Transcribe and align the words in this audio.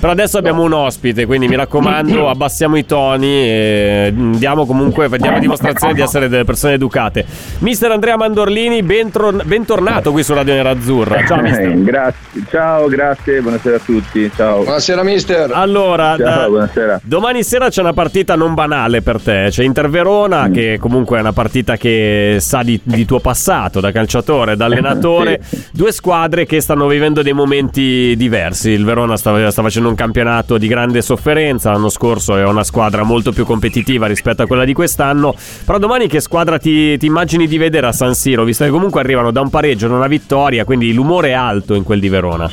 Però 0.00 0.12
adesso 0.12 0.38
abbiamo 0.38 0.62
un 0.62 0.72
ospite, 0.72 1.26
quindi 1.26 1.48
mi 1.48 1.56
raccomando, 1.56 2.28
abbassiamo 2.28 2.76
i 2.76 2.86
toni 2.86 3.26
e 3.26 4.12
diamo 4.14 4.64
comunque 4.64 5.08
diamo 5.18 5.40
dimostrazione 5.40 5.92
di 5.92 6.00
essere 6.02 6.28
delle 6.28 6.44
persone 6.44 6.74
educate. 6.74 7.24
Mister 7.58 7.90
Andrea 7.90 8.16
Mandorlini, 8.16 8.84
bentro- 8.84 9.32
bentornato 9.44 10.12
qui 10.12 10.22
su 10.22 10.34
Radio 10.34 10.54
Nerazzurra. 10.54 11.24
Ciao 11.26 11.40
mister. 11.40 11.66
Eh, 11.70 11.82
grazie. 11.82 12.42
Ciao, 12.48 12.86
grazie, 12.86 13.40
buonasera 13.40 13.74
a 13.74 13.80
tutti. 13.84 14.30
Ciao. 14.36 14.62
Buonasera 14.62 15.02
mister. 15.02 15.50
Allora, 15.52 16.14
Ciao, 16.16 16.24
da- 16.42 16.46
buonasera. 16.48 17.00
domani 17.02 17.42
sera 17.42 17.68
c'è 17.68 17.80
una 17.80 17.92
partita 17.92 18.36
non 18.36 18.54
banale 18.54 19.02
per 19.02 19.20
te. 19.20 19.48
C'è 19.50 19.64
Inter 19.64 19.88
Verona, 19.90 20.46
Mm. 20.46 20.52
che 20.52 20.78
comunque 20.80 21.18
è 21.18 21.20
una 21.20 21.32
partita 21.32 21.76
che 21.76 22.36
sa 22.38 22.62
di, 22.62 22.78
di 22.84 23.04
tuo 23.04 23.18
passato 23.18 23.80
da 23.80 23.90
calciatore, 23.90 24.54
da 24.54 24.66
allenatore. 24.66 25.40
Due 25.72 25.90
squadre 25.90 26.46
che 26.46 26.60
stanno 26.60 26.86
vivendo 26.86 27.20
dei 27.22 27.32
momenti 27.32 28.14
diversi. 28.16 28.70
Il 28.70 28.84
Verona 28.84 29.16
sta, 29.16 29.50
sta 29.50 29.60
facendo 29.62 29.86
un 29.88 29.94
campionato 29.94 30.58
di 30.58 30.68
grande 30.68 31.02
sofferenza. 31.02 31.70
L'anno 31.72 31.88
scorso 31.88 32.36
è 32.36 32.44
una 32.44 32.64
squadra 32.64 33.02
molto 33.02 33.32
più 33.32 33.44
competitiva 33.44 34.06
rispetto 34.06 34.42
a 34.42 34.46
quella 34.46 34.64
di 34.64 34.72
quest'anno. 34.72 35.34
Però 35.64 35.78
domani 35.78 36.06
che 36.08 36.20
squadra 36.20 36.58
ti, 36.58 36.96
ti 36.98 37.06
immagini 37.06 37.46
di 37.46 37.58
vedere 37.58 37.86
a 37.86 37.92
San 37.92 38.14
Siro? 38.14 38.44
Visto 38.44 38.64
che 38.64 38.70
comunque 38.70 39.00
arrivano 39.00 39.30
da 39.30 39.40
un 39.40 39.50
pareggio, 39.50 39.88
da 39.88 39.94
una 39.94 40.06
vittoria, 40.06 40.64
quindi 40.64 40.92
l'umore 40.92 41.28
è 41.28 41.32
alto 41.32 41.74
in 41.74 41.82
quel 41.82 42.00
di 42.00 42.08
Verona. 42.08 42.50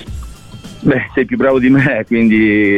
Beh, 0.85 1.09
sei 1.15 1.25
più 1.25 1.35
bravo 1.35 1.57
di 1.57 1.69
me, 1.69 2.03
quindi 2.07 2.35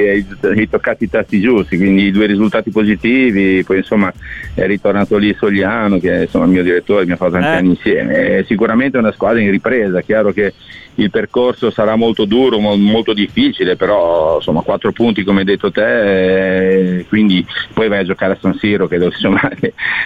hai, 0.08 0.26
hai 0.42 0.70
toccato 0.70 1.04
i 1.04 1.10
tasti 1.10 1.42
giusti, 1.42 1.76
quindi 1.76 2.10
due 2.10 2.26
risultati 2.26 2.72
positivi, 2.72 3.64
poi 3.66 3.78
insomma 3.78 4.14
è 4.54 4.66
ritornato 4.66 5.18
lì 5.18 5.36
Sogliano, 5.38 6.00
che 6.00 6.22
è 6.24 6.28
il 6.32 6.42
mio 6.48 6.64
direttore, 6.64 7.06
mi 7.06 7.12
ha 7.12 7.18
fatto 7.18 7.32
tanti 7.32 7.48
Eh. 7.48 7.52
anni 7.58 7.70
insieme. 7.70 8.38
È 8.38 8.44
sicuramente 8.48 8.98
una 8.98 9.12
squadra 9.12 9.42
in 9.42 9.52
ripresa, 9.52 10.00
chiaro 10.00 10.32
che 10.32 10.54
il 10.98 11.10
percorso 11.12 11.70
sarà 11.70 11.96
molto 11.96 12.26
duro, 12.26 12.60
mo- 12.60 12.76
molto 12.76 13.14
difficile, 13.14 13.76
però 13.76 14.36
insomma 14.38 14.62
quattro 14.62 14.92
punti 14.92 15.24
come 15.24 15.40
hai 15.40 15.46
detto 15.46 15.72
te, 15.72 16.98
eh, 17.00 17.06
quindi 17.08 17.46
poi 17.74 17.88
vai 17.88 18.00
a 18.00 18.04
giocare 18.04 18.34
a 18.34 18.38
San 18.40 18.56
Siro, 18.56 18.88
credo 18.88 19.06
insomma, 19.14 19.48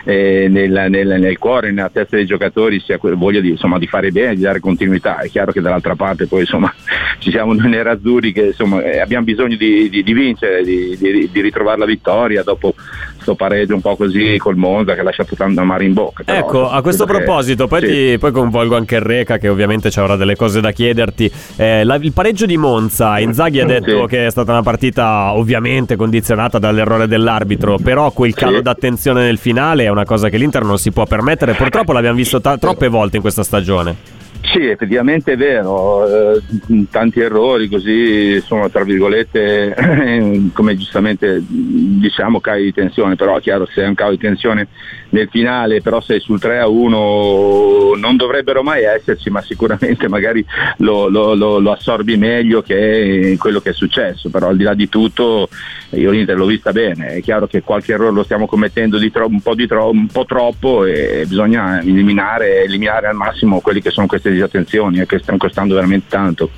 eh, 0.04 0.48
nel, 0.50 0.88
nel- 0.90 1.20
nel 1.20 1.38
cuore, 1.38 1.72
nella 1.72 1.90
testa 1.90 2.16
dei 2.18 2.26
giocatori 2.26 2.80
sia 2.80 3.00
voglia 3.02 3.40
di, 3.40 3.50
insomma, 3.50 3.78
di 3.78 3.88
fare 3.88 4.12
bene, 4.12 4.36
di 4.36 4.42
dare 4.42 4.60
continuità. 4.60 5.20
È 5.20 5.30
chiaro 5.30 5.52
che 5.52 5.62
dall'altra 5.62 5.96
parte 5.96 6.28
poi 6.28 6.42
insomma 6.42 6.74
ci 7.20 7.32
siamo 7.32 7.54
noi 7.54 7.70
nerazzurri 7.70 8.32
che 8.34 8.48
insomma, 8.48 8.84
eh, 8.84 9.00
abbiamo 9.00 9.24
bisogno 9.24 9.56
di, 9.56 9.90
di- 9.90 10.04
di 10.04 10.14
vincere, 10.14 10.64
di 10.64 11.42
ritrovare 11.42 11.80
la 11.80 11.86
vittoria 11.86 12.44
dopo 12.44 12.76
sto 13.22 13.36
pareggio 13.36 13.76
un 13.76 13.82
po' 13.82 13.96
così 13.96 14.38
col 14.38 14.56
Monza 14.56 14.94
che 14.94 15.00
ha 15.00 15.04
lasciato 15.04 15.36
tanto 15.36 15.62
amare 15.62 15.86
in 15.86 15.94
bocca. 15.94 16.24
Però, 16.24 16.38
Ecco, 16.38 16.70
a 16.70 16.82
questo 16.82 17.06
proposito, 17.06 17.68
poi, 17.68 17.80
sì. 17.82 17.88
ti- 17.88 18.18
poi 18.18 18.32
coinvolgo 18.32 18.76
anche 18.76 18.96
il 18.96 19.02
Reca, 19.02 19.38
che 19.38 19.48
ovviamente 19.50 19.90
ci 19.92 20.00
avrà 20.00 20.16
delle 20.16 20.36
cose 20.36 20.60
da 20.62 20.72
chiederti. 20.72 21.32
Eh, 21.56 21.84
la- 21.84 21.96
il 21.96 22.12
pareggio 22.14 22.46
di 22.46 22.58
Monza, 22.58 23.20
Inzaghi 23.20 23.60
ha 23.60 23.66
detto 23.66 24.02
Sì. 24.02 24.08
che 24.08 24.26
è 24.28 24.30
stata 24.32 24.52
una 24.52 24.64
partita 24.64 25.34
ovviamente 25.34 25.96
condizionata 25.96 26.60
dall'errore 26.60 27.08
dell'arbitro, 27.08 27.78
però 27.78 28.12
quel 28.12 28.34
calo 28.34 28.58
Sì. 28.58 28.62
d'attenzione 28.64 29.24
nel 29.24 29.38
finale 29.38 29.84
è 29.86 29.90
una 29.90 30.06
cosa 30.06 30.30
che 30.30 30.38
l'Inter 30.38 30.64
non 30.64 30.78
si 30.78 30.92
può 30.92 31.06
permettere. 31.06 31.54
Purtroppo 31.54 31.94
l'abbiamo 31.94 32.16
visto 32.18 32.42
ta- 32.42 32.58
troppe 32.58 32.88
volte 32.88 33.16
in 33.18 33.22
questa 33.22 33.44
stagione. 33.44 34.20
Sì, 34.44 34.66
effettivamente 34.66 35.34
è 35.34 35.38
vero, 35.38 36.36
eh, 36.36 36.42
tanti 36.90 37.20
errori 37.22 37.70
così, 37.70 38.34
insomma, 38.36 38.70
tra 38.70 38.84
virgolette, 38.84 40.50
come 40.52 40.76
giustamente 40.76 41.42
diciamo 41.48 42.42
cali 42.42 42.64
di 42.64 42.74
tensione, 42.74 43.16
però 43.16 43.38
è 43.38 43.42
chiaro 43.42 43.66
se 43.68 43.84
è 43.84 43.88
un 43.88 43.94
calo 43.94 44.12
di 44.12 44.18
tensione 44.18 44.68
nel 45.10 45.30
finale, 45.30 45.82
però 45.82 46.02
sei 46.02 46.20
sul 46.20 46.40
3 46.40 46.60
a 46.60 46.68
1 46.68 47.94
non 47.98 48.16
dovrebbero 48.18 48.64
mai 48.64 48.84
esserci, 48.84 49.30
ma 49.30 49.42
sicuramente 49.42 50.08
magari 50.10 50.44
lo, 50.78 51.08
lo- 51.08 51.36
lo- 51.36 51.60
lo 51.60 51.72
assorbi 51.72 52.18
meglio 52.18 52.62
che 52.62 53.36
quello 53.38 53.60
che 53.62 53.70
è 53.70 53.74
successo, 53.74 54.30
però 54.30 54.48
al 54.48 54.58
di 54.58 54.64
là 54.64 54.74
di 54.74 54.90
tutto 54.90 55.48
io 55.92 56.10
l'Inter 56.12 56.36
l'ho 56.38 56.46
vista 56.46 56.72
bene, 56.72 57.08
è 57.08 57.22
chiaro 57.22 57.48
che 57.48 57.62
qualche 57.62 57.94
errore 57.94 58.12
lo 58.14 58.24
stiamo 58.24 58.48
commettendo 58.48 58.98
tro- 59.12 59.28
un, 59.28 59.42
po 59.42 59.56
tro- 59.56 59.90
un 59.90 60.08
po' 60.08 60.26
troppo 60.26 60.86
e 60.86 61.26
bisogna 61.28 61.80
eliminare, 61.82 62.64
eliminare 62.64 63.08
al 63.08 63.16
massimo 63.16 63.60
quelli 63.62 63.82
che 63.82 63.92
sono 63.92 64.08
queste 64.08 64.31
disattenzioni 64.34 65.00
e 65.00 65.06
che 65.06 65.20
stanno 65.20 65.38
costando 65.38 65.76
veramente 65.76 66.06
tanto. 66.10 66.50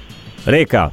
Reca, 0.44 0.92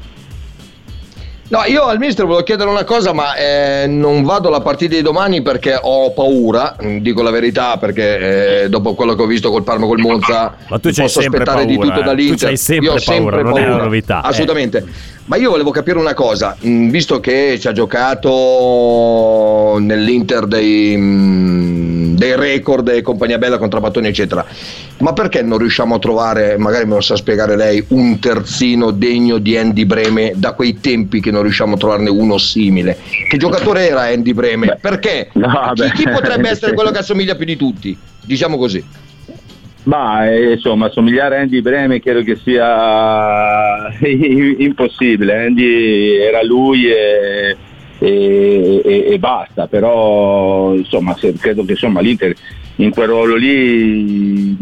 No, 1.51 1.65
io 1.67 1.83
al 1.83 1.99
mister 1.99 2.25
volevo 2.27 2.45
chiedere 2.45 2.71
una 2.71 2.85
cosa, 2.85 3.13
ma 3.13 3.35
eh, 3.35 3.87
non 3.89 4.23
vado 4.23 4.47
alla 4.47 4.61
partita 4.61 4.95
di 4.95 5.03
domani 5.03 5.43
perché 5.43 5.77
ho 5.83 6.13
paura, 6.13 6.77
mm, 6.81 6.99
dico 6.99 7.23
la 7.23 7.31
verità, 7.31 7.77
perché 7.77 8.63
eh, 8.63 8.69
dopo 8.69 8.95
quello 8.95 9.17
che 9.17 9.23
ho 9.23 9.27
visto 9.27 9.51
col 9.51 9.65
Parma 9.65 9.87
col 9.87 9.99
Monza 9.99 10.55
Ma 10.69 10.79
tu 10.79 10.93
posso 10.93 11.21
sempre 11.21 11.41
aspettare 11.41 11.67
di 11.67 11.75
paura, 11.75 11.89
tutto 11.89 12.03
eh. 12.03 12.05
dall'Inter. 12.05 12.39
Tu 12.39 12.45
c'hai 12.45 12.57
sempre 12.57 12.87
io 12.87 12.93
ho 12.93 13.01
paura, 13.05 13.15
sempre 13.15 13.43
non 13.43 13.59
è 13.59 13.63
una 13.63 13.71
paura. 13.71 13.85
novità. 13.85 14.23
Assolutamente. 14.23 14.85
Ma 15.25 15.37
io 15.37 15.51
volevo 15.51 15.73
capire 15.73 15.99
una 15.99 16.15
cosa, 16.15 16.57
mm, 16.65 16.89
visto 16.89 17.19
che 17.19 17.59
ci 17.61 17.67
ha 17.67 17.73
giocato 17.73 18.31
nell'Inter 19.81 20.47
dei, 20.47 20.97
mm, 20.97 22.10
dei 22.21 22.37
record 22.37 22.87
e 22.89 23.01
compagnia 23.01 23.39
bella 23.39 23.57
con 23.57 23.71
Trapattoni 23.71 24.09
eccetera, 24.09 24.45
ma 24.99 25.15
perché 25.15 25.41
non 25.41 25.57
riusciamo 25.57 25.95
a 25.95 25.99
trovare, 25.99 26.59
magari 26.59 26.85
me 26.85 26.97
lo 26.97 27.01
sa 27.01 27.17
spiegare 27.17 27.57
lei, 27.57 27.83
un 27.89 28.19
terzino 28.19 28.91
degno 28.91 29.39
di 29.39 29.57
Andy 29.57 29.87
Breme 29.87 30.33
da 30.37 30.53
quei 30.53 30.81
tempi 30.81 31.23
che 31.23 31.31
non 31.31 31.41
riusciamo 31.41 31.77
a 31.77 31.79
trovarne 31.79 32.11
uno 32.11 32.37
simile? 32.37 32.99
Che 33.27 33.39
giocatore 33.39 33.89
era 33.89 34.03
Andy 34.03 34.35
Breme? 34.35 34.67
Beh, 34.67 34.77
perché? 34.83 35.31
no, 35.33 35.73
chi, 35.75 35.91
chi 35.93 36.11
potrebbe 36.11 36.51
essere 36.51 36.75
quello 36.75 36.91
che 36.91 36.99
assomiglia 36.99 37.37
più 37.37 37.47
di 37.47 37.57
tutti? 37.57 37.97
Diciamo 38.23 38.59
così. 38.59 38.85
Ma 39.85 40.31
eh, 40.31 40.53
insomma, 40.53 40.91
somigliare 40.91 41.39
a 41.39 41.41
Andy 41.41 41.63
Breme 41.63 42.01
credo 42.01 42.23
che 42.23 42.37
sia 42.37 43.89
impossibile. 44.07 45.47
Andy 45.47 46.17
era 46.19 46.45
lui 46.45 46.91
e, 46.91 47.57
e- 48.01 48.81
e- 48.85 49.13
e 49.13 49.19
basta, 49.19 49.67
però 49.69 50.75
insomma, 50.75 51.15
se- 51.17 51.35
credo 51.35 51.65
che 51.65 51.73
insomma, 51.73 52.01
l'Inter 52.01 52.35
in 52.77 52.91
quel 52.91 53.09
ruolo 53.09 53.37
lì 53.37 54.57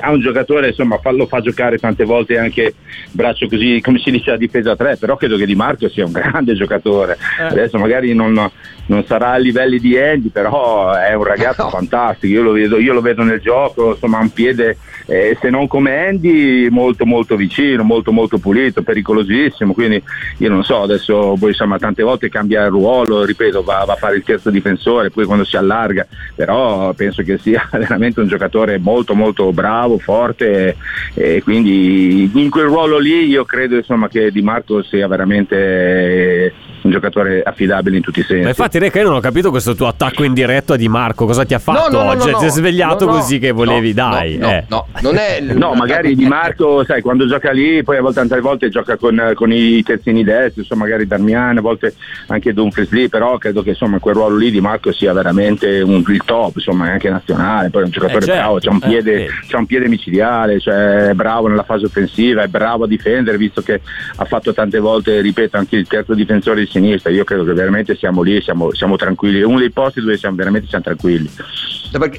ha 0.00 0.10
un 0.10 0.20
giocatore, 0.20 0.68
insomma, 0.68 0.98
fa- 0.98 1.10
lo 1.10 1.26
fa 1.26 1.40
giocare 1.40 1.78
tante 1.78 2.04
volte 2.04 2.38
anche 2.38 2.74
braccio 3.10 3.48
così, 3.48 3.80
come 3.82 3.98
si 3.98 4.10
dice 4.10 4.32
a 4.32 4.36
difesa 4.36 4.76
3, 4.76 4.96
però 4.96 5.16
credo 5.16 5.36
che 5.36 5.46
Di 5.46 5.54
Marco 5.54 5.88
sia 5.88 6.04
un 6.04 6.12
grande 6.12 6.54
giocatore. 6.56 7.16
Adesso 7.38 7.78
magari 7.78 8.14
non, 8.14 8.50
non 8.86 9.04
sarà 9.06 9.32
a 9.32 9.36
livelli 9.36 9.78
di 9.78 9.98
Andy, 9.98 10.28
però 10.28 10.92
è 10.92 11.14
un 11.14 11.24
ragazzo 11.24 11.64
No. 11.64 11.70
fantastico, 11.84 12.32
io 12.32 12.42
lo, 12.42 12.52
vedo, 12.52 12.78
io 12.78 12.92
lo 12.92 13.00
vedo 13.00 13.22
nel 13.22 13.40
gioco, 13.40 13.90
insomma 13.90 14.18
ha 14.18 14.22
un 14.22 14.32
piede, 14.32 14.76
eh, 15.06 15.36
se 15.40 15.50
non 15.50 15.66
come 15.66 16.06
Andy, 16.08 16.68
molto 16.68 17.04
molto 17.04 17.36
vicino, 17.36 17.82
molto 17.82 18.12
molto 18.12 18.38
pulito, 18.38 18.82
pericolosissimo, 18.82 19.72
quindi 19.72 20.02
io 20.38 20.48
non 20.48 20.64
so, 20.64 20.82
adesso 20.82 21.36
poi 21.38 21.50
insomma 21.50 21.78
tante 21.78 22.02
volte 22.02 22.28
cambia 22.28 22.64
il 22.64 22.70
ruolo, 22.70 23.24
ripeto, 23.24 23.62
va, 23.62 23.84
va 23.84 23.92
a 23.94 23.96
fare 23.96 24.16
il 24.16 24.24
terzo 24.24 24.50
difensore, 24.50 25.10
poi 25.10 25.24
quando 25.24 25.44
si 25.44 25.56
allarga, 25.56 26.06
però 26.34 26.92
penso 26.94 27.22
che 27.22 27.38
sia 27.38 27.68
veramente 27.72 28.20
un 28.20 28.28
giocatore 28.28 28.78
molto 28.78 29.14
molto 29.14 29.52
bravo, 29.52 29.83
forte 29.98 30.76
e 31.14 31.42
quindi 31.42 32.30
in 32.34 32.50
quel 32.50 32.66
ruolo 32.66 32.98
lì 32.98 33.26
io 33.26 33.44
credo 33.44 33.76
insomma 33.76 34.08
che 34.08 34.30
Di 34.30 34.42
Marco 34.42 34.82
sia 34.82 35.06
veramente 35.06 36.52
giocatore 36.94 37.42
affidabile 37.42 37.96
in 37.96 38.02
tutti 38.02 38.20
i 38.20 38.22
sensi. 38.22 38.42
ma 38.42 38.48
infatti 38.48 38.78
Reca 38.78 38.98
io 39.00 39.06
non 39.06 39.14
ho 39.16 39.20
capito 39.20 39.50
questo 39.50 39.74
tuo 39.74 39.86
attacco 39.86 40.22
indiretto 40.24 40.72
a 40.74 40.76
Di 40.76 40.88
Marco, 40.88 41.26
cosa 41.26 41.44
ti 41.44 41.54
ha 41.54 41.58
fatto 41.58 41.90
No, 41.90 42.02
no, 42.02 42.08
oggi? 42.10 42.30
no, 42.30 42.38
Ti 42.38 42.40
sei 42.44 42.50
svegliato 42.50 43.04
no, 43.04 43.12
no, 43.12 43.18
così 43.18 43.38
che 43.38 43.50
volevi, 43.52 43.88
no, 43.94 44.10
dai. 44.10 44.36
No, 44.36 44.48
eh. 44.48 44.64
no, 44.68 44.86
non 45.00 45.16
è. 45.16 45.40
No, 45.64 45.74
magari 45.74 46.14
Di 46.14 46.26
Marco, 46.26 46.84
sai, 46.84 47.00
quando 47.02 47.26
gioca 47.26 47.50
lì, 47.50 47.82
poi 47.82 47.96
a 47.96 48.00
volte 48.00 48.20
tante 48.20 48.40
volte 48.40 48.68
gioca 48.68 48.96
con, 48.96 49.32
con 49.34 49.52
i 49.52 49.82
terzini 49.82 50.22
destri, 50.24 50.60
insomma, 50.62 50.84
magari 50.84 51.06
Darmian, 51.06 51.58
a 51.58 51.60
volte 51.60 51.94
anche 52.28 52.52
Dumfries 52.52 52.90
lì, 52.90 53.08
però 53.08 53.38
credo 53.38 53.62
che 53.62 53.70
insomma 53.70 53.98
quel 53.98 54.14
ruolo 54.14 54.36
lì 54.36 54.50
Di 54.50 54.60
Marco 54.60 54.92
sia 54.92 55.12
veramente 55.12 55.80
un, 55.80 56.02
il 56.06 56.22
top, 56.24 56.56
insomma, 56.56 56.88
è 56.88 56.90
anche 56.92 57.08
nazionale, 57.10 57.70
poi 57.70 57.82
è 57.82 57.84
un 57.86 57.90
giocatore 57.90 58.18
Eh, 58.18 58.26
certo, 58.26 58.40
bravo, 58.40 58.58
c'ha 58.58 58.70
un, 58.70 58.80
eh, 58.82 58.86
piede, 58.86 59.12
vedi. 59.12 59.28
c'ha 59.48 59.58
un 59.58 59.66
piede 59.66 59.88
micidiale, 59.88 60.60
cioè 60.60 61.08
è 61.08 61.12
bravo 61.14 61.48
nella 61.48 61.62
fase 61.64 61.86
offensiva, 61.86 62.42
è 62.42 62.48
bravo 62.48 62.84
a 62.84 62.86
difendere, 62.86 63.36
visto 63.38 63.62
che 63.62 63.80
ha 64.16 64.24
fatto 64.24 64.52
tante 64.52 64.78
volte, 64.78 65.20
ripeto, 65.20 65.56
anche 65.56 65.76
il 65.76 65.86
terzo 65.86 66.14
difensore 66.14 66.60
di 66.60 66.66
sinistra, 66.66 66.82
io 66.86 67.24
credo 67.24 67.44
che 67.44 67.52
veramente 67.52 67.96
siamo 67.96 68.22
lì, 68.22 68.40
siamo, 68.42 68.72
siamo 68.74 68.96
tranquilli, 68.96 69.40
è 69.40 69.44
uno 69.44 69.58
dei 69.58 69.70
posti 69.70 70.00
dove 70.00 70.16
siamo 70.16 70.36
veramente 70.36 70.68
siamo 70.68 70.84
tranquilli. 70.84 71.30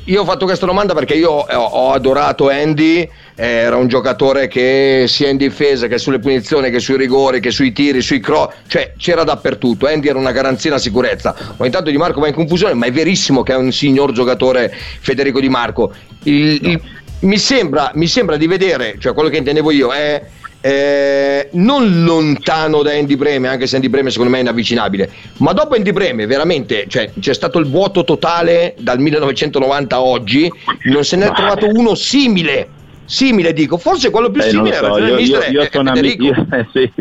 Io 0.05 0.21
ho 0.21 0.25
fatto 0.25 0.45
questa 0.45 0.65
domanda 0.65 0.93
perché 0.93 1.15
io 1.15 1.29
ho, 1.31 1.41
ho 1.41 1.91
adorato 1.91 2.49
Andy, 2.49 3.01
eh, 3.35 3.45
era 3.45 3.75
un 3.75 3.89
giocatore 3.89 4.47
che 4.47 5.03
sia 5.07 5.27
in 5.27 5.35
difesa 5.35 5.87
che 5.87 5.97
sulle 5.97 6.19
punizioni, 6.19 6.69
che 6.71 6.79
sui 6.79 6.95
rigori, 6.95 7.41
che 7.41 7.51
sui 7.51 7.73
tiri, 7.73 8.01
sui 8.01 8.21
cross, 8.21 8.53
cioè 8.67 8.93
c'era 8.97 9.23
dappertutto. 9.25 9.85
Andy 9.87 10.07
era 10.07 10.17
una 10.17 10.31
garanzia, 10.31 10.69
una 10.71 10.79
sicurezza. 10.79 11.35
Ogni 11.57 11.71
tanto 11.71 11.89
Di 11.89 11.97
Marco 11.97 12.21
va 12.21 12.27
in 12.27 12.33
confusione, 12.33 12.73
ma 12.73 12.85
è 12.85 12.91
verissimo 12.91 13.43
che 13.43 13.51
è 13.51 13.57
un 13.57 13.73
signor 13.73 14.13
giocatore 14.13 14.71
Federico 14.73 15.41
Di 15.41 15.49
Marco. 15.49 15.93
Il- 16.23 16.65
il- 16.65 16.81
mi, 17.21 17.37
sembra, 17.37 17.91
mi 17.95 18.07
sembra 18.07 18.37
di 18.37 18.47
vedere, 18.47 18.95
cioè 18.99 19.13
quello 19.13 19.29
che 19.29 19.37
intendevo 19.37 19.71
io 19.71 19.91
è, 19.91 20.23
eh, 20.65 21.49
non 21.51 22.03
lontano 22.03 22.81
da 22.81 22.91
Andy 22.91 23.15
Breme, 23.15 23.47
anche 23.47 23.67
se 23.67 23.75
Andy 23.75 23.87
Breme 23.87 24.09
secondo 24.09 24.31
me 24.31 24.39
è 24.39 24.41
inavvicinabile, 24.41 25.11
ma 25.37 25.53
dopo 25.53 25.75
Andy 25.75 25.91
Breme 25.91 26.25
veramente 26.25 26.85
cioè, 26.87 27.11
c'è 27.19 27.35
stato 27.35 27.59
il 27.59 27.67
vuoto 27.67 28.03
totale 28.03 28.73
dal 28.79 28.99
1990 28.99 29.95
a 29.95 30.01
oggi, 30.01 30.51
non 30.85 31.05
se 31.05 31.17
ne 31.17 31.27
è 31.27 31.31
trovato 31.33 31.67
uno 31.67 31.93
simile 31.93 32.69
simile 33.05 33.53
dico 33.53 33.77
forse 33.77 34.09
quello 34.09 34.29
più 34.31 34.41
Eh, 34.41 34.49
simile 34.49 34.75
so, 34.75 34.85
era 34.97 34.97
io, 34.97 35.07
io- 35.07 35.15
mister 35.15 35.51
io 35.51 35.67
sono 35.71 35.89
amico, 35.91 36.23
io, 36.23 36.47
sì, 36.73 36.91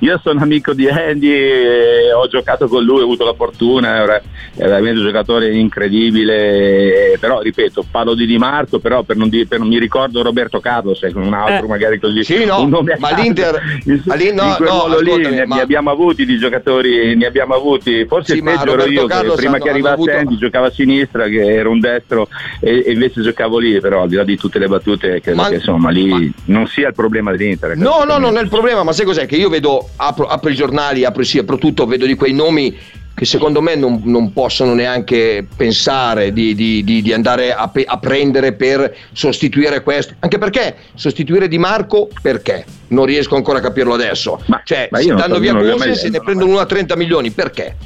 io 0.00 0.20
sono 0.22 0.40
amico 0.42 0.72
di 0.72 0.88
Andy, 0.88 1.30
e 1.30 2.12
ho 2.12 2.26
giocato 2.28 2.66
con 2.68 2.82
lui, 2.82 3.00
ho 3.00 3.04
avuto 3.04 3.24
la 3.24 3.34
fortuna, 3.34 3.96
è 3.96 4.06
vera- 4.06 4.22
è 4.54 4.64
veramente 4.64 5.00
un 5.00 5.06
giocatore 5.06 5.52
incredibile, 5.54 7.16
però 7.18 7.40
ripeto, 7.40 7.84
parlo 7.90 8.14
di 8.14 8.26
Di 8.26 8.38
Marco, 8.38 8.78
però 8.78 9.02
per 9.02 9.16
non, 9.16 9.28
di- 9.28 9.46
per 9.46 9.58
non 9.58 9.68
mi 9.68 9.78
ricordo 9.78 10.22
Roberto 10.22 10.60
Carlos, 10.60 11.00
un 11.14 11.34
altro 11.34 11.66
Eh. 11.66 11.68
magari 11.68 11.98
così. 11.98 12.22
Sì, 12.24 12.44
no, 12.44 12.62
un 12.62 12.70
nome 12.70 12.92
a 12.92 12.96
ma 12.98 13.08
caso. 13.10 13.22
l'Inter- 13.22 13.60
in, 13.84 14.02
lì- 14.16 14.32
no, 14.32 14.42
in 14.44 14.54
quel 14.56 14.68
no, 14.68 14.78
ruolo 14.86 15.00
lì 15.00 15.16
ne, 15.16 15.46
ma- 15.46 15.56
ne 15.56 15.60
abbiamo 15.62 15.90
avuti 15.90 16.24
di 16.24 16.38
giocatori, 16.38 17.14
ne 17.16 17.26
abbiamo 17.26 17.54
avuti, 17.54 18.04
forse 18.06 18.34
Sì, 18.34 18.42
peggio 18.42 18.62
ero 18.62 18.70
Roberto 18.72 18.90
io, 18.92 19.06
che 19.06 19.12
Carlos 19.12 19.36
prima 19.36 19.54
hanno- 19.56 19.64
che 19.64 19.70
arrivasse 19.70 19.92
avuto- 19.94 20.16
Andy 20.16 20.36
giocava 20.38 20.66
a 20.68 20.70
sinistra, 20.70 21.26
che 21.26 21.52
era 21.54 21.68
un 21.68 21.80
destro 21.80 22.28
e, 22.60 22.84
e 22.86 22.92
invece 22.92 23.20
giocavo 23.22 23.58
lì, 23.58 23.80
però 23.80 24.02
al 24.02 24.08
di 24.08 24.14
là 24.16 24.24
di 24.24 24.36
tutte 24.36 24.58
le 24.58 24.68
battute, 24.68 25.20
credo 25.20 25.40
Ma- 25.41 25.41
che 25.48 25.54
insomma 25.56 25.90
lì 25.90 26.06
ma- 26.06 26.20
non 26.46 26.66
sia 26.66 26.88
il 26.88 26.94
problema 26.94 27.30
dell'Inter. 27.30 27.76
No, 27.76 28.04
no, 28.04 28.18
non 28.18 28.36
è 28.36 28.40
il 28.42 28.48
problema, 28.48 28.82
ma 28.82 28.92
sai 28.92 29.04
cos'è? 29.06 29.26
Che 29.26 29.36
io 29.36 29.48
vedo, 29.48 29.88
apro, 29.96 30.26
apro 30.26 30.50
i 30.50 30.54
giornali, 30.54 31.04
apro, 31.04 31.22
sì, 31.22 31.38
apro 31.38 31.58
tutto, 31.58 31.86
vedo 31.86 32.06
di 32.06 32.14
quei 32.14 32.32
nomi 32.32 32.76
che 33.14 33.26
secondo 33.26 33.60
me 33.60 33.74
non, 33.74 34.00
non 34.04 34.32
possono 34.32 34.72
neanche 34.72 35.46
pensare 35.54 36.32
di, 36.32 36.54
di- 36.54 36.82
di- 36.82 37.02
di 37.02 37.12
andare 37.12 37.52
a, 37.52 37.68
pe- 37.68 37.84
a 37.86 37.98
prendere 37.98 38.54
per 38.54 38.94
sostituire 39.12 39.82
questo. 39.82 40.14
Anche 40.20 40.38
perché 40.38 40.76
sostituire 40.94 41.46
Di 41.46 41.58
Marco, 41.58 42.08
perché? 42.22 42.64
Non 42.88 43.04
riesco 43.04 43.36
ancora 43.36 43.58
a 43.58 43.60
capirlo 43.60 43.92
adesso. 43.92 44.40
Ma- 44.46 44.62
cioè, 44.64 44.88
ma 44.90 44.98
so, 45.00 45.40
via 45.62 45.76
mai- 45.76 45.94
se 45.94 46.08
ne 46.08 46.20
prendono 46.20 46.50
uno 46.52 46.60
a 46.60 46.66
30 46.66 46.96
milioni, 46.96 47.30
perché? 47.30 47.76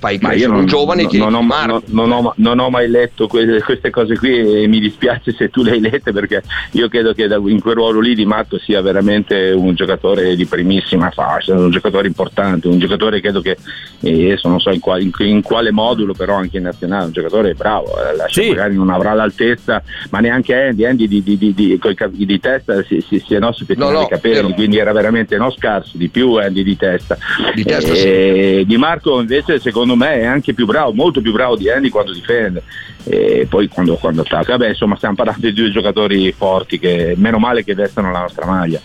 Fai 0.00 0.18
Ma 0.22 0.32
io 0.32 0.48
non, 0.48 0.60
un 0.60 0.66
giovane 0.66 1.02
non- 1.02 1.10
tieni 1.10 1.24
non 1.30 1.34
ho, 1.34 1.40
Di 1.40 1.66
non- 1.66 1.82
non 2.08 2.10
ho- 2.24 2.32
non 2.36 2.58
ho 2.58 2.70
mai 2.70 2.88
letto 2.88 3.26
que- 3.26 3.62
queste 3.62 3.90
cose 3.90 4.16
qui 4.16 4.62
e 4.62 4.66
mi 4.66 4.80
dispiace 4.80 5.32
se 5.36 5.50
tu 5.50 5.62
le 5.62 5.72
hai 5.72 5.80
lette 5.80 6.10
perché 6.10 6.42
io 6.72 6.88
credo 6.88 7.12
che 7.12 7.26
da- 7.28 7.36
in 7.36 7.60
quel 7.60 7.74
ruolo 7.74 8.00
lì 8.00 8.14
Di 8.14 8.24
Marco 8.24 8.58
sia 8.58 8.80
veramente 8.80 9.50
un 9.54 9.74
giocatore 9.74 10.34
di 10.36 10.46
primissima 10.46 11.10
fascia, 11.10 11.54
un 11.54 11.70
giocatore 11.70 12.06
importante, 12.06 12.66
un 12.68 12.78
giocatore 12.78 13.20
credo 13.20 13.42
che 13.42 13.58
eh, 14.00 14.24
adesso 14.30 14.48
non 14.48 14.58
so 14.58 14.70
in, 14.70 14.80
quale- 14.80 15.02
in- 15.02 15.12
in 15.18 15.42
quale 15.42 15.70
modulo 15.70 16.14
però 16.14 16.36
anche 16.36 16.56
in 16.56 16.62
nazionale, 16.62 17.04
un 17.04 17.12
giocatore 17.12 17.52
bravo, 17.52 17.88
eh, 17.98 18.24
Sì. 18.28 18.48
magari 18.48 18.74
non 18.76 18.88
avrà 18.88 19.12
l'altezza, 19.12 19.82
ma 20.10 20.20
neanche 20.20 20.54
Andy, 20.54 20.86
Andy 20.86 21.08
di, 21.08 21.22
di, 21.22 21.36
di, 21.36 21.52
di- 21.54 21.78
cap- 21.94 22.10
di 22.10 22.40
testa 22.40 22.82
si, 22.84 23.04
si, 23.06 23.22
si 23.24 23.34
è 23.34 23.38
no, 23.38 23.52
si 23.52 23.66
pettinava 23.66 23.92
No, 23.92 23.98
no, 23.98 24.04
i 24.06 24.08
capelli, 24.08 24.34
vero. 24.36 24.48
quindi 24.54 24.78
era 24.78 24.92
veramente 24.92 25.36
no 25.36 25.50
scarso 25.50 25.98
di 25.98 26.08
più 26.08 26.36
Andy 26.36 26.62
di 26.62 26.76
testa. 26.78 27.18
Di 27.54 27.64
testa, 27.64 27.92
E 27.92 28.64
Di 28.66 28.76
Marco 28.78 29.20
invece 29.20 29.58
secondo 29.58 29.89
me 29.96 30.20
è 30.20 30.24
anche 30.24 30.54
più 30.54 30.66
bravo, 30.66 30.92
molto 30.92 31.20
più 31.20 31.32
bravo 31.32 31.56
di 31.56 31.70
Andy 31.70 31.88
quando 31.88 32.12
difende 32.12 32.62
e 33.04 33.46
poi 33.48 33.68
quando, 33.68 33.96
quando 33.96 34.22
attacca. 34.22 34.56
Vabbè, 34.56 34.68
insomma, 34.68 34.96
stiamo 34.96 35.14
parlando 35.14 35.46
di 35.46 35.52
due 35.52 35.70
giocatori 35.70 36.32
forti 36.32 36.78
che 36.78 37.14
meno 37.16 37.38
male 37.38 37.64
che 37.64 37.74
vestono 37.74 38.10
la 38.10 38.20
nostra 38.20 38.46
maglia. 38.46 38.80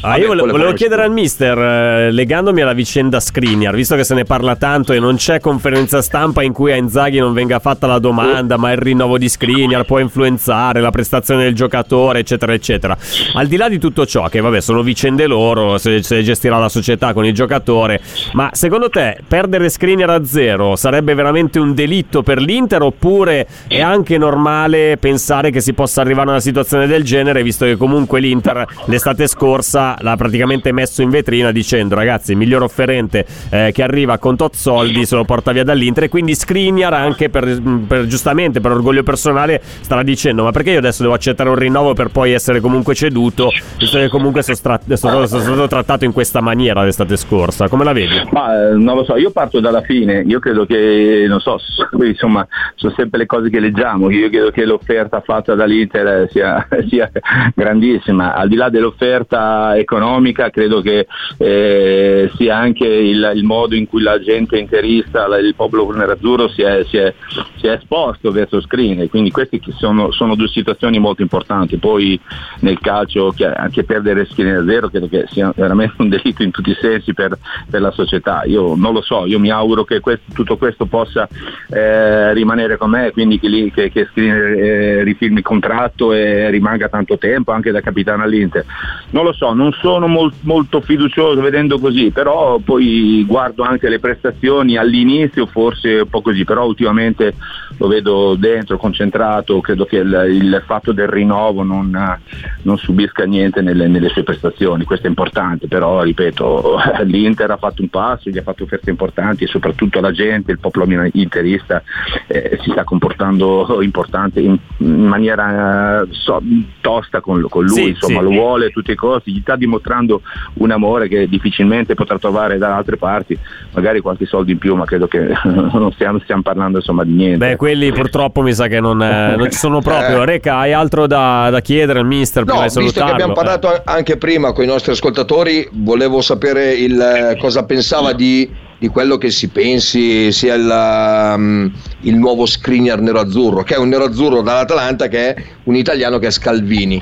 Ah, 0.00 0.08
Vabbè, 0.08 0.20
io 0.20 0.26
volevo, 0.28 0.50
volevo 0.50 0.72
chiedere 0.72 1.02
al 1.02 1.12
mister, 1.12 1.58
eh, 1.58 2.10
legandomi 2.10 2.62
alla 2.62 2.72
vicenda 2.72 3.20
Skriniar, 3.20 3.74
visto 3.74 3.94
che 3.96 4.04
se 4.04 4.14
ne 4.14 4.24
parla 4.24 4.56
tanto 4.56 4.92
e 4.92 4.98
non 4.98 5.16
c'è 5.16 5.40
conferenza 5.40 6.02
stampa 6.02 6.42
in 6.42 6.52
cui 6.52 6.72
a 6.72 6.76
Inzaghi 6.76 7.18
non 7.18 7.32
venga 7.32 7.58
fatta 7.58 7.86
la 7.86 7.98
domanda, 7.98 8.56
ma 8.56 8.72
il 8.72 8.78
rinnovo 8.78 9.18
di 9.18 9.28
Skriniar 9.28 9.84
può 9.84 9.98
influenzare 9.98 10.80
la 10.80 10.90
prestazione 10.90 11.44
del 11.44 11.54
giocatore, 11.54 12.20
eccetera, 12.20 12.52
eccetera. 12.52 12.96
Al 13.34 13.46
di 13.46 13.56
là 13.56 13.68
di 13.68 13.78
tutto 13.78 14.06
ciò, 14.06 14.28
che 14.28 14.40
vabbè, 14.40 14.60
sono 14.60 14.82
vicende 14.82 15.26
loro, 15.26 15.78
se, 15.78 16.02
se 16.02 16.22
gestirà 16.22 16.58
la 16.58 16.68
società 16.68 17.12
con 17.12 17.24
il 17.24 17.34
giocatore, 17.34 18.00
ma 18.32 18.50
secondo 18.52 18.88
te 18.88 19.18
perdere 19.26 19.68
Skriniar 19.68 20.10
a 20.10 20.24
zero 20.24 20.49
sarebbe 20.74 21.14
veramente 21.14 21.58
un 21.58 21.74
delitto 21.74 22.22
per 22.22 22.40
l'Inter 22.40 22.82
oppure 22.82 23.46
è 23.66 23.80
anche 23.80 24.18
normale 24.18 24.96
pensare 24.98 25.50
che 25.50 25.60
si 25.60 25.72
possa 25.72 26.00
arrivare 26.00 26.28
a 26.28 26.32
una 26.32 26.40
situazione 26.40 26.86
del 26.86 27.04
genere, 27.04 27.42
visto 27.42 27.64
che 27.64 27.76
comunque 27.76 28.20
l'Inter 28.20 28.66
l'estate 28.86 29.26
scorsa 29.26 29.96
l'ha 30.00 30.16
praticamente 30.16 30.72
messo 30.72 31.02
in 31.02 31.10
vetrina 31.10 31.52
dicendo 31.52 31.94
ragazzi, 31.94 32.32
il 32.32 32.36
miglior 32.36 32.62
offerente 32.62 33.24
eh, 33.50 33.70
che 33.72 33.82
arriva 33.82 34.18
con 34.18 34.36
tot 34.36 34.54
soldi 34.54 35.06
se 35.06 35.14
lo 35.14 35.24
porta 35.24 35.52
via 35.52 35.64
dall'Inter. 35.64 36.04
E 36.04 36.08
quindi 36.08 36.34
Skriniar 36.34 36.92
anche 36.92 37.28
per, 37.28 37.60
per- 37.86 38.06
giustamente 38.06 38.60
per 38.60 38.72
orgoglio 38.72 39.02
personale 39.02 39.60
starà 39.80 40.02
dicendo 40.02 40.42
ma 40.42 40.50
perché 40.50 40.70
io 40.72 40.78
adesso 40.78 41.02
devo 41.02 41.14
accettare 41.14 41.48
un 41.48 41.54
rinnovo 41.54 41.92
per 41.94 42.08
poi 42.08 42.32
essere 42.32 42.60
comunque 42.60 42.94
ceduto, 42.94 43.50
visto 43.78 43.98
che 43.98 44.08
comunque 44.08 44.42
sono, 44.42 44.56
stra- 44.56 44.80
sono- 44.94 45.26
sono 45.26 45.42
stato 45.42 45.68
trattato 45.68 46.04
in 46.04 46.12
questa 46.12 46.40
maniera 46.40 46.82
l'estate 46.82 47.16
scorsa, 47.16 47.68
come 47.68 47.84
la 47.84 47.92
vedi? 47.92 48.20
Ma 48.32 48.70
eh, 48.70 48.74
non 48.74 48.96
lo 48.96 49.04
so, 49.04 49.16
io 49.16 49.30
parto 49.30 49.60
dalla 49.60 49.82
fine, 49.82 50.24
io 50.26 50.38
credo 50.40 50.66
che, 50.66 51.26
non 51.28 51.38
so, 51.40 51.58
insomma, 52.04 52.46
sono 52.74 52.92
sempre 52.96 53.20
le 53.20 53.26
cose 53.26 53.48
che 53.50 53.60
leggiamo, 53.60 54.10
io 54.10 54.28
credo 54.28 54.50
che 54.50 54.64
l'offerta 54.64 55.20
fatta 55.20 55.54
dall'Inter 55.54 56.28
sia, 56.30 56.66
sia 56.88 57.10
grandissima, 57.54 58.34
al 58.34 58.48
di 58.48 58.56
là 58.56 58.68
dell'offerta 58.68 59.76
economica 59.76 60.50
credo 60.50 60.80
che 60.80 61.06
eh, 61.38 62.30
sia 62.36 62.56
anche 62.56 62.86
il, 62.86 63.30
il 63.34 63.44
modo 63.44 63.74
in 63.74 63.86
cui 63.86 64.02
la 64.02 64.18
gente 64.20 64.58
interista, 64.58 65.26
il 65.38 65.54
popolo 65.54 65.90
nerazzurro 65.92 66.48
si 66.48 66.62
si 66.88 66.96
è- 66.96 67.14
si 67.56 67.66
è 67.66 67.72
esposto 67.72 68.30
verso 68.30 68.60
Screen, 68.60 69.08
quindi 69.08 69.30
queste 69.30 69.60
sono, 69.76 70.10
sono 70.12 70.34
due 70.34 70.48
situazioni 70.48 70.98
molto 70.98 71.22
importanti, 71.22 71.76
poi 71.76 72.18
nel 72.60 72.78
calcio 72.80 73.30
che 73.30 73.46
anche 73.46 73.84
perdere 73.84 74.24
Screen 74.26 74.56
a 74.56 74.64
zero 74.64 74.88
credo 74.88 75.08
che 75.08 75.24
sia 75.28 75.52
veramente 75.54 75.94
un 75.98 76.08
delitto 76.08 76.42
in 76.42 76.50
tutti 76.50 76.70
i 76.70 76.78
sensi 76.80 77.12
per, 77.14 77.38
per 77.70 77.80
la 77.80 77.90
società, 77.90 78.42
io 78.44 78.74
non 78.74 78.92
lo 78.92 79.02
so, 79.02 79.26
io 79.26 79.38
mi 79.38 79.50
auguro 79.50 79.84
che 79.84 80.00
questo- 80.00 80.29
tutto 80.32 80.56
questo 80.56 80.86
possa 80.86 81.28
eh, 81.68 82.32
rimanere 82.32 82.76
con 82.76 82.90
me, 82.90 83.10
quindi 83.12 83.38
che, 83.38 83.48
lì- 83.48 83.70
che, 83.70 83.90
che 83.90 84.06
Screen 84.10 84.54
eh, 84.58 85.02
rifirmi 85.02 85.42
contratto 85.42 86.12
e 86.12 86.50
rimanga 86.50 86.88
tanto 86.88 87.18
tempo 87.18 87.52
anche 87.52 87.70
da 87.70 87.80
capitano 87.80 88.22
all'Inter. 88.22 88.64
Non 89.10 89.24
lo 89.24 89.32
so, 89.32 89.52
non 89.52 89.72
sono 89.72 90.06
mol- 90.06 90.32
molto 90.42 90.80
fiducioso 90.80 91.40
vedendo 91.40 91.78
così, 91.78 92.10
però 92.10 92.58
poi 92.58 93.24
guardo 93.26 93.62
anche 93.62 93.88
le 93.88 93.98
prestazioni 93.98 94.76
all'inizio 94.76 95.46
forse 95.46 96.00
un 96.00 96.08
po' 96.08 96.22
così, 96.22 96.44
però 96.44 96.66
ultimamente 96.66 97.34
lo 97.78 97.86
vedo 97.86 98.34
dentro, 98.34 98.76
concentrato, 98.76 99.60
credo 99.60 99.84
che 99.84 99.96
il, 99.96 100.26
il 100.30 100.62
fatto 100.66 100.92
del 100.92 101.08
rinnovo 101.08 101.62
non, 101.62 102.18
non 102.62 102.78
subisca 102.78 103.24
niente 103.24 103.62
nelle, 103.62 103.88
nelle 103.88 104.08
sue 104.08 104.22
prestazioni, 104.22 104.84
questo 104.84 105.06
è 105.06 105.08
importante, 105.08 105.66
però 105.66 106.02
ripeto, 106.02 106.76
l'Inter 107.04 107.50
ha 107.50 107.56
fatto 107.56 107.82
un 107.82 107.88
passo, 107.88 108.30
gli 108.30 108.38
ha 108.38 108.42
fatto 108.42 108.64
offerte 108.64 108.90
importanti 108.90 109.44
e 109.44 109.46
soprattutto 109.46 110.00
la 110.00 110.12
gente, 110.12 110.19
il 110.24 110.58
popolo 110.58 110.86
interista 111.12 111.82
eh, 112.26 112.58
si 112.62 112.70
sta 112.70 112.84
comportando 112.84 113.78
importante 113.82 114.40
in, 114.40 114.56
in 114.78 115.04
maniera 115.06 116.02
eh, 116.02 116.06
so- 116.10 116.42
tosta 116.80 117.20
con, 117.20 117.44
con 117.48 117.64
lui, 117.64 117.74
Sì, 117.74 117.88
insomma 117.88 118.18
sì. 118.18 118.24
lo 118.24 118.30
vuole 118.30 118.66
a 118.66 118.70
tutti 118.70 118.90
i 118.90 118.94
costi, 118.96 119.32
gli 119.32 119.40
sta 119.40 119.56
dimostrando 119.56 120.22
un 120.54 120.70
amore 120.70 121.08
che 121.08 121.28
difficilmente 121.28 121.94
potrà 121.94 122.18
trovare 122.18 122.58
da 122.58 122.76
altre 122.76 122.96
parti, 122.96 123.38
magari 123.72 124.00
qualche 124.00 124.26
soldo 124.26 124.50
in 124.50 124.58
più, 124.58 124.74
ma 124.76 124.84
credo 124.84 125.06
che 125.06 125.28
non 125.44 125.90
stiamo, 125.92 126.18
stiamo 126.20 126.42
parlando 126.42 126.78
insomma 126.78 127.04
di 127.04 127.12
niente. 127.12 127.38
Beh, 127.38 127.56
quelli 127.56 127.92
purtroppo 127.92 128.42
mi 128.42 128.52
sa 128.52 128.66
che 128.66 128.80
non, 128.80 129.02
eh, 129.02 129.36
non 129.36 129.50
ci 129.50 129.58
sono 129.58 129.80
proprio. 129.82 130.22
Eh. 130.22 130.26
Reca, 130.26 130.56
hai 130.58 130.72
altro 130.72 131.06
da, 131.06 131.48
da 131.50 131.60
chiedere 131.60 131.98
al 132.00 132.06
mister 132.06 132.44
No, 132.44 132.62
visto 132.62 132.80
che 132.80 132.88
salutarlo? 132.88 133.12
abbiamo 133.12 133.32
parlato 133.32 133.68
a- 133.68 133.82
anche 133.84 134.16
prima 134.16 134.52
con 134.52 134.64
i 134.64 134.66
nostri 134.66 134.92
ascoltatori, 134.92 135.68
volevo 135.72 136.20
sapere 136.20 136.72
il, 136.74 137.00
eh, 137.00 137.36
cosa 137.38 137.64
pensava 137.64 138.12
di, 138.12 138.48
di 138.80 138.88
quello 138.88 139.18
che 139.18 139.28
si 139.28 139.48
pensi 139.48 140.32
sia 140.32 140.54
il, 140.54 141.34
um, 141.36 141.70
il 142.00 142.16
nuovo 142.16 142.46
screener 142.46 142.98
nero-azzurro, 142.98 143.62
che 143.62 143.74
è 143.74 143.78
un 143.78 143.90
nero-azzurro 143.90 144.40
dall'Atalanta 144.40 145.06
che 145.06 145.34
è 145.34 145.44
un 145.64 145.76
italiano 145.76 146.18
che 146.18 146.28
è 146.28 146.30
Scalvini. 146.30 147.00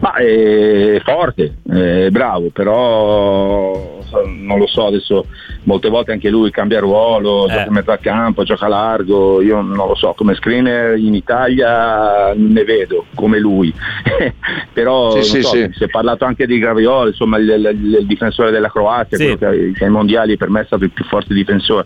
Ma 0.00 0.14
è 0.14 1.00
forte, 1.04 1.58
è 1.70 2.08
bravo, 2.10 2.50
però 2.52 4.00
non 4.26 4.58
lo 4.58 4.66
so, 4.66 4.86
adesso 4.86 5.24
molte 5.68 5.90
volte 5.90 6.12
anche 6.12 6.30
lui 6.30 6.50
cambia 6.50 6.80
ruolo, 6.80 7.44
Eh. 7.46 7.50
gioca 7.50 7.64
in 7.66 7.72
mezzo 7.74 7.90
al 7.90 8.00
campo, 8.00 8.42
gioca 8.42 8.68
largo, 8.68 9.42
io 9.42 9.60
non 9.60 9.86
lo 9.86 9.94
so, 9.94 10.14
come 10.16 10.34
screener 10.34 10.96
in 10.96 11.14
Italia 11.14 12.32
ne 12.34 12.64
vedo 12.64 13.04
come 13.14 13.38
lui, 13.38 13.72
però 14.72 15.10
Sì, 15.10 15.16
non 15.16 15.24
sì, 15.24 15.42
so, 15.42 15.48
sì. 15.50 15.68
si 15.72 15.84
è 15.84 15.88
parlato 15.88 16.24
anche 16.24 16.46
di 16.46 16.58
Gravioli, 16.58 17.10
insomma 17.10 17.36
il, 17.38 17.48
il- 17.48 17.96
il 18.00 18.06
difensore 18.06 18.50
della 18.50 18.70
Croazia, 18.70 19.18
che, 19.18 19.36
che 19.74 19.84
ai 19.84 19.90
mondiali 19.90 20.36
per 20.38 20.48
me 20.48 20.62
è 20.62 20.64
stato 20.64 20.84
il 20.84 20.90
più 20.90 21.04
forte 21.04 21.34
difensore, 21.34 21.84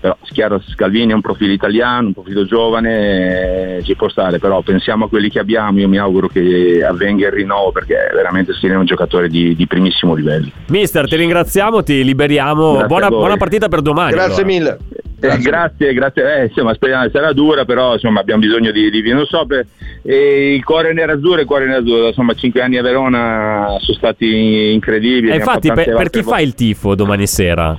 però 0.00 0.16
chiaro 0.32 0.60
Scalvini 0.66 1.12
è 1.12 1.14
un 1.14 1.20
profilo 1.20 1.52
italiano, 1.52 2.08
un 2.08 2.12
profilo 2.14 2.44
giovane, 2.44 3.76
eh, 3.78 3.82
ci 3.84 3.94
può 3.94 4.08
stare, 4.08 4.38
però 4.38 4.60
pensiamo 4.62 5.04
a 5.04 5.08
quelli 5.08 5.30
che 5.30 5.38
abbiamo, 5.38 5.78
io 5.78 5.88
mi 5.88 5.98
auguro 5.98 6.26
che 6.26 6.82
avvenga 6.84 7.26
il 7.26 7.32
rinnovo 7.32 7.70
perché 7.70 7.94
veramente 8.12 8.52
si 8.54 8.66
è 8.66 8.74
un 8.74 8.84
giocatore 8.84 9.28
di, 9.28 9.54
di 9.54 9.66
primissimo 9.66 10.14
livello. 10.14 10.48
Mister, 10.68 11.06
ti 11.08 11.16
ringraziamo, 11.16 11.82
ti 11.82 12.02
liberiamo. 12.02 12.70
Grazie 12.72 12.86
Buona. 12.88 13.08
Buona 13.18 13.36
partita 13.36 13.68
per 13.68 13.82
domani. 13.82 14.12
Grazie 14.12 14.42
allora. 14.42 14.46
mille. 14.46 14.78
Eh, 15.20 15.38
grazie, 15.38 15.94
grazie. 15.94 16.36
Eh, 16.36 16.44
insomma, 16.46 16.74
speriamo, 16.74 17.08
sarà 17.10 17.32
dura, 17.32 17.64
però 17.64 17.92
insomma, 17.92 18.20
abbiamo 18.20 18.40
bisogno 18.40 18.72
di, 18.72 18.90
di 18.90 19.12
non 19.12 19.24
so, 19.26 19.46
per, 19.46 19.64
eh, 20.02 20.54
il 20.54 20.64
cuore 20.64 20.92
nerazzurro 20.92 21.40
il 21.40 21.46
cuore 21.46 21.66
nerazzurro, 21.66 22.08
insomma, 22.08 22.34
cinque 22.34 22.60
anni 22.60 22.76
a 22.76 22.82
Verona 22.82 23.76
sono 23.78 23.96
stati 23.96 24.72
incredibili. 24.72 25.32
E 25.32 25.36
infatti, 25.36 25.72
per, 25.72 25.94
per 25.94 26.10
chi 26.10 26.22
fa 26.22 26.40
il 26.40 26.54
tifo 26.54 26.94
domani 26.94 27.26
sera? 27.26 27.78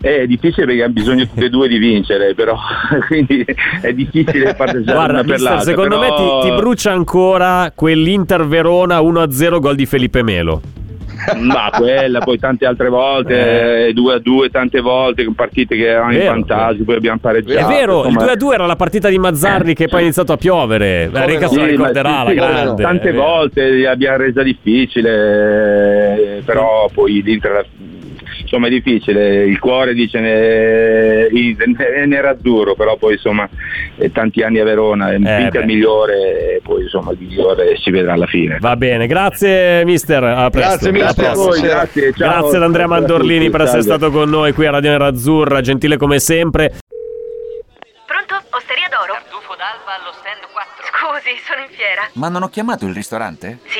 È 0.00 0.26
difficile 0.26 0.64
perché 0.64 0.82
hanno 0.82 0.94
bisogno 0.94 1.26
tutte 1.26 1.44
e 1.44 1.48
due 1.50 1.68
di 1.68 1.76
vincere, 1.76 2.34
però 2.34 2.56
quindi 3.06 3.44
è 3.82 3.92
difficile 3.92 4.54
partecipare 4.54 4.96
Guarda, 4.96 5.24
per 5.24 5.40
l'altra. 5.40 5.60
Secondo 5.60 5.98
però... 5.98 6.40
me 6.40 6.40
ti, 6.40 6.48
ti, 6.48 6.56
brucia 6.56 6.90
ancora 6.90 7.70
quell'Inter 7.74 8.46
Verona 8.46 8.98
1-0 9.00 9.60
gol 9.60 9.76
di 9.76 9.84
Felipe 9.84 10.22
Melo. 10.22 10.62
Ma 11.38 11.70
quella, 11.72 12.20
poi 12.20 12.38
tante 12.38 12.66
altre 12.66 12.88
volte, 12.88 13.90
2 13.92 14.12
eh. 14.12 14.16
a 14.16 14.18
2 14.18 14.50
tante 14.50 14.80
volte, 14.80 15.28
partite 15.34 15.76
che 15.76 15.86
erano 15.86 16.12
in 16.12 16.24
vantaggio, 16.24 16.84
poi 16.84 16.96
abbiamo 16.96 17.18
pareggiato. 17.18 17.66
È 17.66 17.72
vero, 17.72 18.06
insomma... 18.06 18.20
il 18.20 18.24
2 18.24 18.32
a 18.32 18.36
2 18.36 18.54
era 18.54 18.66
la 18.66 18.76
partita 18.76 19.08
di 19.08 19.18
Mazzarri 19.18 19.74
che 19.74 19.88
poi 19.88 20.00
è 20.00 20.02
iniziato 20.02 20.32
a 20.32 20.36
piovere. 20.36 21.10
Enrica 21.12 21.48
sì, 21.48 21.54
se 21.54 21.60
la 21.60 21.66
ricorderà, 21.66 22.24
sì, 22.26 22.26
la 22.26 22.32
grande. 22.34 22.82
Tante 22.82 23.12
volte 23.12 23.78
l'abbiamo 23.78 24.16
resa 24.18 24.42
difficile, 24.42 26.42
però 26.44 26.88
poi 26.92 27.22
l'Inter 27.22 27.66
insomma 28.40 28.66
è 28.66 28.70
difficile, 28.70 29.44
il 29.44 29.58
cuore 29.58 29.94
dice 29.94 30.18
è, 30.18 31.28
è 31.30 32.06
nerazzurro, 32.06 32.74
però 32.74 32.96
poi 32.96 33.14
insomma 33.14 33.48
tanti 34.12 34.42
anni 34.42 34.58
a 34.58 34.64
Verona, 34.64 35.10
è 35.10 35.14
eh, 35.14 35.50
il 35.52 35.64
migliore 35.64 36.56
e 36.56 36.60
poi 36.62 36.82
insomma 36.82 37.12
il 37.12 37.18
migliore 37.20 37.76
si 37.76 37.90
vedrà 37.90 38.14
alla 38.14 38.26
fine. 38.26 38.58
Va 38.60 38.76
bene, 38.76 39.06
grazie 39.06 39.84
mister, 39.84 40.24
a 40.24 40.48
presto. 40.50 40.90
Grazie, 40.90 40.92
grazie 40.92 41.26
a 41.26 41.34
voi, 41.34 41.60
grazie, 41.60 42.12
ciao. 42.12 42.40
grazie 42.40 42.56
ad 42.56 42.62
Andrea 42.62 42.86
Mandorlini 42.86 43.50
per 43.50 43.62
essere 43.62 43.82
stato 43.82 44.10
con 44.10 44.28
noi 44.30 44.52
qui 44.52 44.66
a 44.66 44.70
Radio 44.70 44.90
Nerazzurra, 44.90 45.60
gentile 45.60 45.96
come 45.96 46.18
sempre. 46.18 46.78
Pronto? 48.06 48.42
Osteria 48.50 48.88
d'oro? 48.88 49.12
Tartufo 49.12 49.54
d'alba 49.54 50.00
allo 50.00 50.12
stand 50.18 50.42
4. 50.50 50.84
Scusi, 50.90 51.36
sono 51.46 51.62
in 51.62 51.70
fiera. 51.70 52.08
Ma 52.14 52.28
non 52.28 52.42
ho 52.42 52.48
chiamato 52.48 52.86
il 52.86 52.94
ristorante? 52.94 53.58
Sì. 53.66 53.79